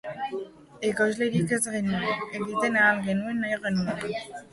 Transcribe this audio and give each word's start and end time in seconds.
Ekoizlerik 0.87 1.53
ez 1.57 1.59
genuenez, 1.73 2.15
egiten 2.39 2.79
ahal 2.85 3.03
genuen 3.09 3.41
nahi 3.45 3.61
genuena. 3.67 4.41